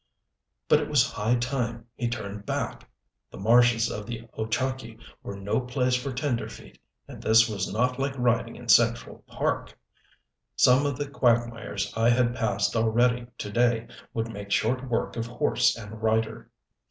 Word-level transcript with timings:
But 0.67 0.79
it 0.79 0.89
was 0.89 1.11
high 1.11 1.35
time 1.35 1.85
he 1.93 2.09
turned 2.09 2.43
back! 2.43 2.89
The 3.29 3.37
marshes 3.37 3.91
of 3.91 4.07
the 4.07 4.23
Ochakee 4.35 4.97
were 5.21 5.35
no 5.35 5.59
place 5.61 5.93
for 5.95 6.11
tenderfeet; 6.11 6.79
and 7.07 7.21
this 7.21 7.47
was 7.47 7.71
not 7.71 7.99
like 7.99 8.17
riding 8.17 8.55
in 8.55 8.67
Central 8.67 9.21
Park! 9.27 9.77
Some 10.55 10.87
of 10.87 10.97
the 10.97 11.07
quagmires 11.07 11.93
I 11.95 12.09
had 12.09 12.33
passed 12.33 12.75
already 12.75 13.27
to 13.37 13.51
day 13.51 13.85
would 14.11 14.31
make 14.33 14.49
short 14.51 14.89
work 14.89 15.17
of 15.17 15.27
horse 15.27 15.77
and 15.77 16.01
rider. 16.01 16.49